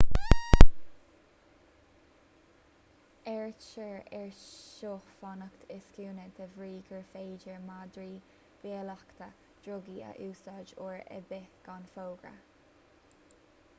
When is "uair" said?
10.87-11.05